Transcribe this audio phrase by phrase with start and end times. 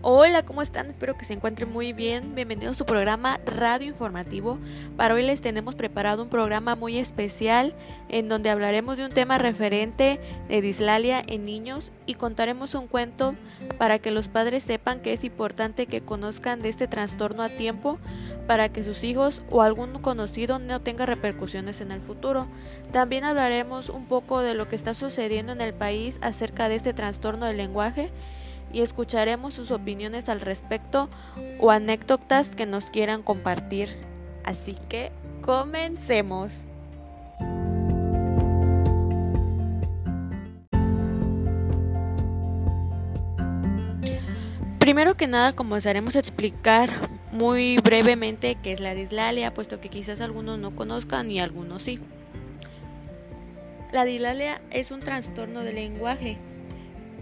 [0.00, 0.88] Hola, ¿cómo están?
[0.88, 2.36] Espero que se encuentren muy bien.
[2.36, 4.56] Bienvenidos a su programa Radio Informativo.
[4.96, 7.74] Para hoy les tenemos preparado un programa muy especial
[8.08, 13.34] en donde hablaremos de un tema referente de dislalia en niños y contaremos un cuento
[13.76, 17.98] para que los padres sepan que es importante que conozcan de este trastorno a tiempo
[18.46, 22.46] para que sus hijos o algún conocido no tenga repercusiones en el futuro.
[22.92, 26.94] También hablaremos un poco de lo que está sucediendo en el país acerca de este
[26.94, 28.12] trastorno del lenguaje
[28.72, 31.08] y escucharemos sus opiniones al respecto
[31.60, 33.88] o anécdotas que nos quieran compartir.
[34.44, 36.64] Así que comencemos.
[44.78, 50.22] Primero que nada comenzaremos a explicar muy brevemente qué es la dislalia, puesto que quizás
[50.22, 52.00] algunos no conozcan y algunos sí.
[53.92, 56.38] La dislalia es un trastorno del lenguaje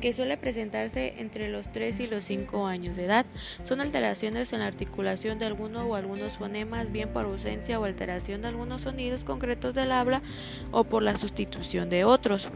[0.00, 3.26] que suele presentarse entre los 3 y los 5 años de edad.
[3.64, 8.42] Son alteraciones en la articulación de alguno o algunos fonemas, bien por ausencia o alteración
[8.42, 10.22] de algunos sonidos concretos del habla
[10.70, 12.48] o por la sustitución de otros.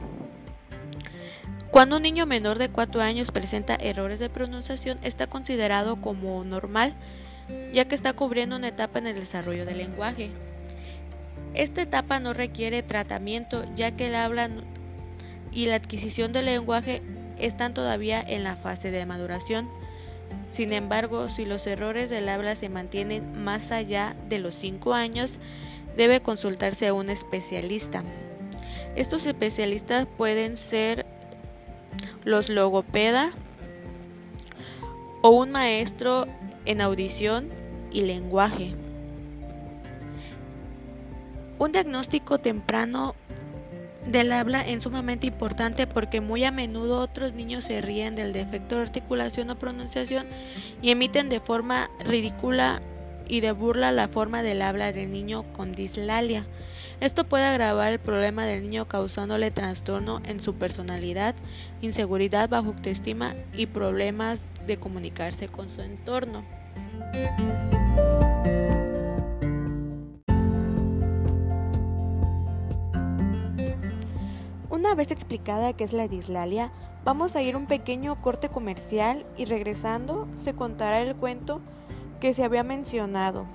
[1.70, 6.94] Cuando un niño menor de 4 años presenta errores de pronunciación, está considerado como normal,
[7.72, 10.30] ya que está cubriendo una etapa en el desarrollo del lenguaje.
[11.54, 14.50] Esta etapa no requiere tratamiento, ya que el habla
[15.52, 17.02] y la adquisición del lenguaje
[17.40, 19.68] están todavía en la fase de maduración.
[20.50, 25.38] Sin embargo, si los errores del habla se mantienen más allá de los 5 años,
[25.96, 28.02] debe consultarse a un especialista.
[28.96, 31.06] Estos especialistas pueden ser
[32.24, 33.30] los logopeda
[35.22, 36.26] o un maestro
[36.64, 37.48] en audición
[37.90, 38.74] y lenguaje.
[41.58, 43.14] Un diagnóstico temprano
[44.06, 48.76] del habla es sumamente importante porque muy a menudo otros niños se ríen del defecto
[48.76, 50.26] de articulación o pronunciación
[50.80, 52.80] y emiten de forma ridícula
[53.28, 56.46] y de burla la forma del habla del niño con dislalia.
[57.00, 61.34] Esto puede agravar el problema del niño causándole trastorno en su personalidad,
[61.80, 66.44] inseguridad, bajo autoestima y problemas de comunicarse con su entorno.
[74.90, 76.72] Una vez explicada qué es la dislalia,
[77.04, 81.60] vamos a ir un pequeño corte comercial y regresando se contará el cuento
[82.18, 83.46] que se había mencionado.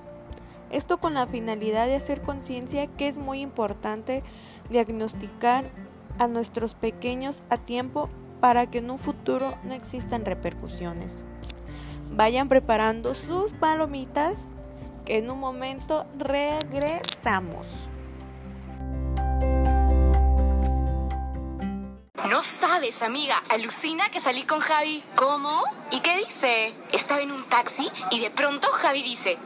[0.70, 4.24] Esto con la finalidad de hacer conciencia que es muy importante
[4.70, 5.70] diagnosticar
[6.18, 8.08] a nuestros pequeños a tiempo
[8.40, 11.22] para que en un futuro no existan repercusiones.
[12.12, 14.46] Vayan preparando sus palomitas
[15.04, 17.66] que en un momento regresamos.
[22.86, 25.02] Amiga, alucina que salí con Javi.
[25.16, 25.64] ¿Cómo?
[25.90, 26.72] ¿Y qué dice?
[26.92, 29.36] Estaba en un taxi y de pronto Javi dice...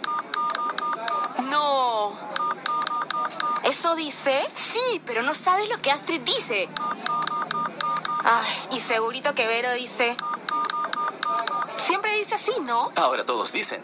[1.49, 2.13] No.
[3.65, 4.47] ¿Eso dice?
[4.53, 6.69] Sí, pero no sabes lo que Astrid dice.
[8.25, 10.15] Ay, y segurito que Vero dice...
[11.77, 12.93] Siempre dice así, ¿no?
[12.95, 13.83] Ahora todos dicen.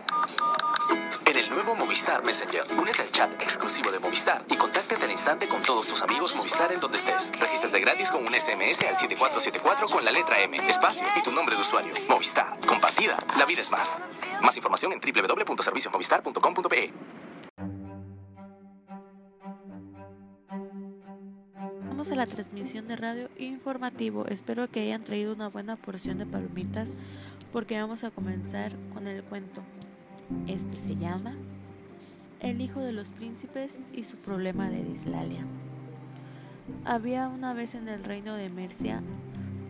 [1.47, 5.63] El nuevo Movistar Messenger, únete al chat exclusivo de Movistar y contáctate al instante con
[5.63, 7.31] todos tus amigos Movistar en donde estés.
[7.39, 11.55] Regístrate gratis con un SMS al 7474 con la letra M, espacio y tu nombre
[11.55, 11.93] de usuario.
[12.09, 12.59] Movistar.
[12.67, 13.17] Compartida.
[13.39, 14.03] La vida es más.
[14.43, 16.93] Más información en www.serviciosmovistar.com.pe.
[21.89, 24.27] Vamos a la transmisión de radio informativo.
[24.27, 26.89] Espero que hayan traído una buena porción de palomitas
[27.53, 29.63] porque vamos a comenzar con el cuento.
[30.49, 31.35] Este se llama
[32.41, 35.47] El hijo de los príncipes y su problema de dislalia.
[36.85, 39.05] Había una vez en el reino de Mercia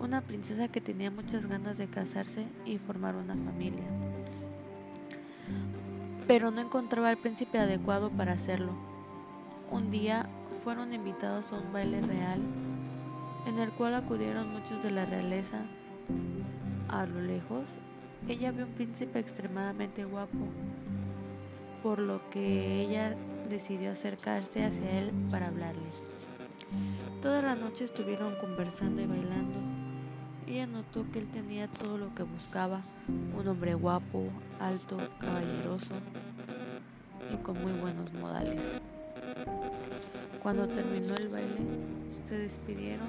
[0.00, 3.84] una princesa que tenía muchas ganas de casarse y formar una familia.
[6.26, 8.72] Pero no encontraba al príncipe adecuado para hacerlo.
[9.70, 10.26] Un día
[10.64, 12.40] fueron invitados a un baile real
[13.46, 15.66] en el cual acudieron muchos de la realeza.
[16.88, 17.66] A lo lejos
[18.28, 20.48] ella vio un príncipe extremadamente guapo,
[21.82, 23.16] por lo que ella
[23.48, 25.86] decidió acercarse hacia él para hablarle.
[27.22, 29.58] Toda la noche estuvieron conversando y bailando.
[30.46, 32.82] Ella notó que él tenía todo lo que buscaba,
[33.36, 34.28] un hombre guapo,
[34.60, 35.94] alto, caballeroso
[37.32, 38.60] y con muy buenos modales.
[40.42, 41.58] Cuando terminó el baile,
[42.28, 43.08] se despidieron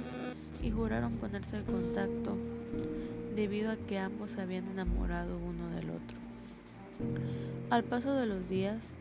[0.62, 2.38] y juraron ponerse en contacto
[3.38, 6.18] debido a que ambos se habían enamorado uno del otro.
[7.70, 8.96] Al paso de los días,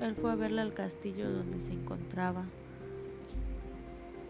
[0.00, 2.44] él fue a verla al castillo donde se encontraba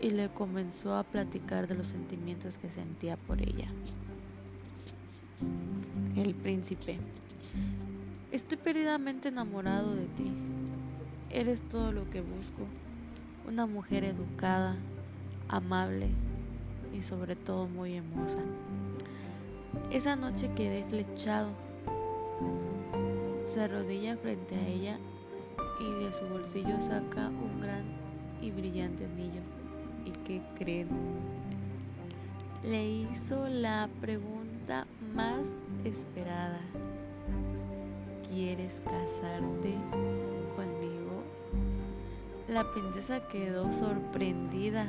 [0.02, 3.68] y le comenzó a platicar de los sentimientos que sentía por ella.
[6.16, 6.98] El príncipe.
[8.32, 10.32] Estoy perdidamente enamorado de ti.
[11.30, 12.66] Eres todo lo que busco.
[13.46, 14.74] Una mujer educada,
[15.48, 16.08] amable
[16.92, 18.38] y sobre todo muy hermosa.
[19.90, 21.50] Esa noche quedé flechado.
[23.46, 24.98] Se arrodilla frente a ella
[25.80, 27.84] y de su bolsillo saca un gran
[28.40, 29.40] y brillante anillo.
[30.04, 30.88] ¿Y qué creen?
[32.62, 35.42] Le hizo la pregunta más
[35.84, 36.60] esperada.
[38.28, 39.74] ¿Quieres casarte
[40.56, 41.22] conmigo?
[42.48, 44.86] La princesa quedó sorprendida,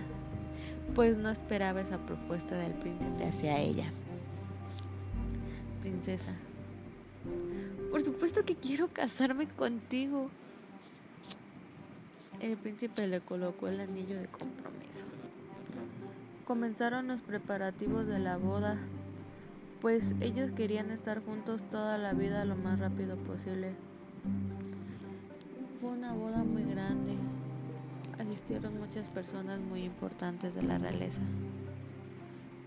[0.95, 3.85] pues no esperaba esa propuesta del príncipe hacia ella.
[5.87, 6.33] Princesa,
[7.91, 10.29] por supuesto que quiero casarme contigo.
[12.41, 15.05] El príncipe le colocó el anillo de compromiso.
[16.45, 18.77] Comenzaron los preparativos de la boda,
[19.79, 23.73] pues ellos querían estar juntos toda la vida lo más rápido posible.
[25.79, 27.15] Fue una boda muy grande.
[28.19, 31.21] Asistieron muchas personas muy importantes de la realeza.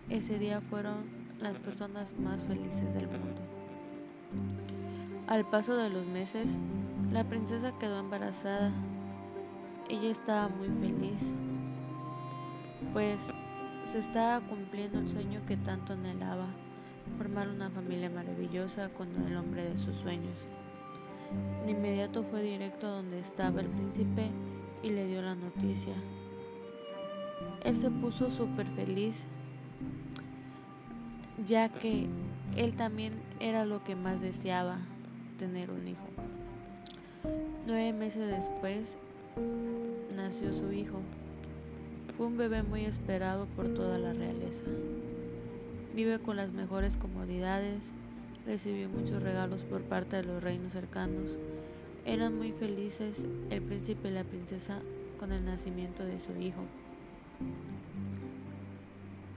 [0.08, 3.40] Ese día fueron las personas más felices del mundo.
[5.26, 6.46] Al paso de los meses,
[7.12, 8.72] la princesa quedó embarazada
[9.90, 11.20] ella estaba muy feliz,
[12.92, 13.20] pues
[13.90, 16.46] se estaba cumpliendo el sueño que tanto anhelaba,
[17.19, 20.46] formar una familia maravillosa con el hombre de sus sueños.
[21.66, 24.31] De inmediato fue directo donde estaba el príncipe
[24.84, 25.94] y le dio la noticia.
[27.64, 29.26] Él se puso súper feliz,
[31.44, 32.06] ya que
[32.56, 34.78] él también era lo que más deseaba,
[35.38, 36.04] tener un hijo.
[37.66, 38.96] Nueve meses después,
[40.14, 41.00] nació su hijo.
[42.16, 44.64] Fue un bebé muy esperado por toda la realeza.
[45.94, 47.92] Vive con las mejores comodidades,
[48.46, 51.38] recibió muchos regalos por parte de los reinos cercanos.
[52.04, 54.81] Eran muy felices el príncipe y la princesa
[55.19, 56.62] con el nacimiento de su hijo,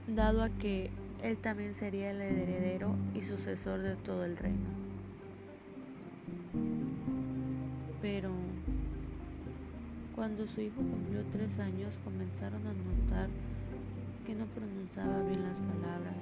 [0.08, 0.90] dado a que
[1.24, 4.68] él también sería el heredero y sucesor de todo el reino.
[8.02, 8.30] Pero
[10.14, 13.30] cuando su hijo cumplió tres años comenzaron a notar
[14.26, 16.14] que no pronunciaba bien las palabras,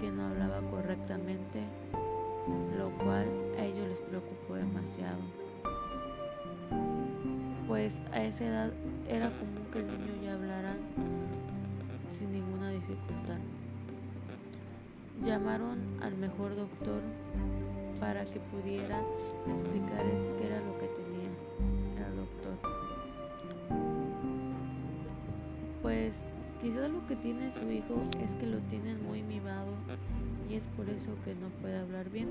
[0.00, 1.60] que no hablaba correctamente,
[2.76, 3.28] lo cual
[3.60, 5.20] a ellos les preocupó demasiado.
[7.68, 8.72] Pues a esa edad
[9.08, 10.74] era común que el niño ya hablara
[12.10, 13.38] sin ninguna dificultad.
[15.24, 17.00] Llamaron al mejor doctor
[18.00, 19.00] para que pudiera
[19.48, 20.04] explicar
[20.36, 21.30] qué era lo que tenía
[22.08, 22.58] el doctor.
[25.80, 26.16] Pues
[26.60, 29.72] quizás lo que tiene su hijo es que lo tienen muy mimado
[30.50, 32.28] y es por eso que no puede hablar bien.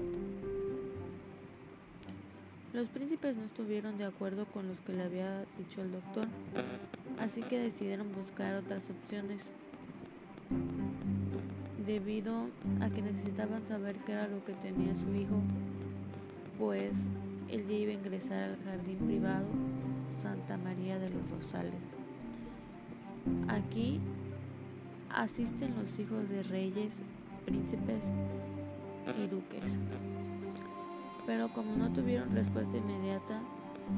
[2.74, 6.26] Los príncipes no estuvieron de acuerdo con los que le había dicho el doctor,
[7.20, 9.44] así que decidieron buscar otras opciones,
[11.86, 12.48] debido
[12.82, 15.42] a que necesitaban saber qué era lo que tenía su hijo,
[16.58, 16.94] pues
[17.50, 19.46] él ya iba a ingresar al jardín privado
[20.22, 21.74] Santa María de los Rosales.
[23.48, 24.00] Aquí
[25.10, 26.94] asisten los hijos de reyes,
[27.46, 28.04] príncipes
[29.24, 29.78] y duques.
[31.26, 33.42] Pero como no tuvieron respuesta inmediata,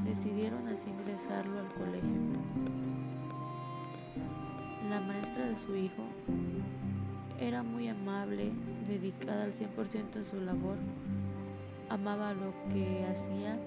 [0.04, 2.20] decidieron así ingresarlo al colegio.
[4.90, 6.02] La maestra de su hijo
[7.40, 8.52] era muy amable,
[8.86, 10.76] dedicada al 100% a su labor,
[11.88, 13.58] amaba lo que hacía,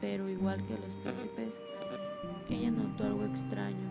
[0.00, 1.54] pero igual que los príncipes,
[2.50, 3.90] ella notó algo extraño,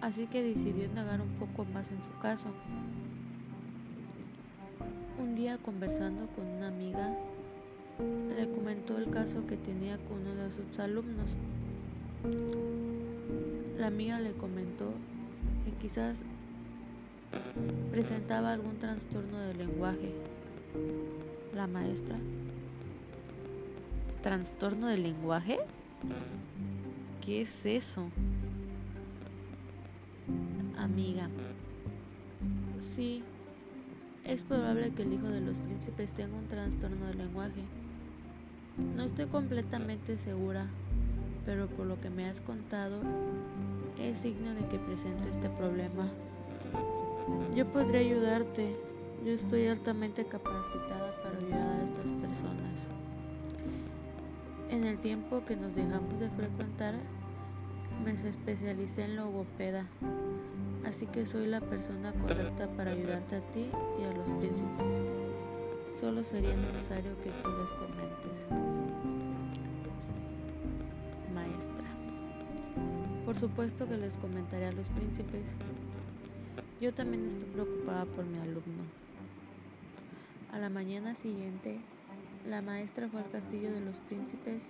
[0.00, 2.48] así que decidió indagar un poco más en su caso.
[5.20, 7.14] Un día conversando con una amiga,
[8.36, 11.36] le comentó el caso que tenía con uno de sus alumnos.
[13.82, 14.92] La amiga le comentó
[15.64, 16.22] que quizás
[17.90, 20.14] presentaba algún trastorno del lenguaje.
[21.52, 22.16] La maestra.
[24.22, 25.58] ¿Trastorno del lenguaje?
[27.26, 28.08] ¿Qué es eso?
[30.78, 31.28] Amiga,
[32.94, 33.24] sí,
[34.24, 37.64] es probable que el hijo de los príncipes tenga un trastorno del lenguaje.
[38.94, 40.68] No estoy completamente segura,
[41.44, 43.00] pero por lo que me has contado,
[43.98, 46.08] es signo de que presente este problema.
[47.54, 48.76] Yo podría ayudarte.
[49.24, 52.88] Yo estoy altamente capacitada para ayudar a estas personas.
[54.68, 56.94] En el tiempo que nos dejamos de frecuentar,
[58.04, 59.86] me especialicé en logopeda,
[60.84, 63.70] así que soy la persona correcta para ayudarte a ti
[64.00, 65.00] y a los príncipes.
[66.00, 69.11] Solo sería necesario que tú les comentes.
[73.32, 75.54] Por supuesto que les comentaré a los príncipes.
[76.82, 78.84] Yo también estoy preocupada por mi alumno.
[80.52, 81.80] A la mañana siguiente,
[82.46, 84.64] la maestra fue al castillo de los príncipes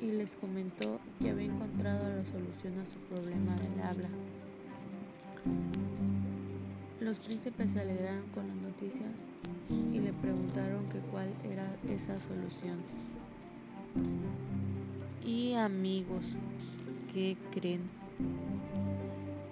[0.00, 4.08] y les comentó que había encontrado la solución a su problema del habla.
[6.98, 9.06] Los príncipes se alegraron con la noticia
[9.70, 12.78] y le preguntaron que cuál era esa solución.
[15.24, 16.24] Y amigos,
[17.12, 17.82] ¿qué creen?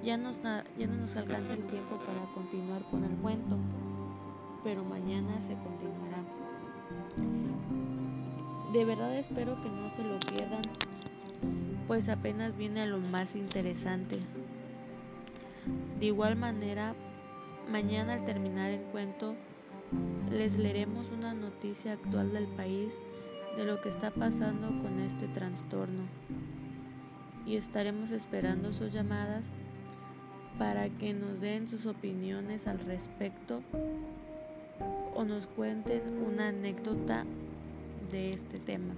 [0.03, 3.59] Ya, nos, ya no nos alcanza el tiempo para continuar con el cuento,
[4.65, 6.25] pero mañana se continuará.
[8.73, 10.63] De verdad espero que no se lo pierdan,
[11.87, 14.19] pues apenas viene lo más interesante.
[16.01, 16.95] De igual manera,
[17.71, 19.35] mañana al terminar el cuento,
[20.31, 22.95] les leeremos una noticia actual del país
[23.59, 26.05] de lo que está pasando con este trastorno
[27.45, 29.43] y estaremos esperando sus llamadas
[30.61, 33.61] para que nos den sus opiniones al respecto
[35.13, 37.25] o nos cuenten una anécdota
[38.13, 38.95] de este tema.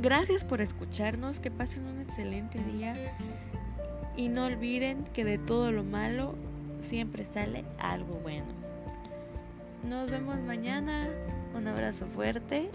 [0.00, 2.94] Gracias por escucharnos, que pasen un excelente día
[4.16, 6.34] y no olviden que de todo lo malo
[6.80, 8.46] siempre sale algo bueno.
[9.88, 11.08] Nos vemos mañana,
[11.54, 12.70] un abrazo fuerte,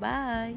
[0.00, 0.56] bye.